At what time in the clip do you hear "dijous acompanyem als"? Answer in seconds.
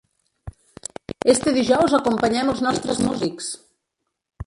1.59-2.67